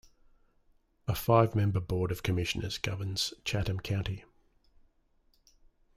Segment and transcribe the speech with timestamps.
[1.07, 4.25] A five-member Board of Commissioners governs Chatham County.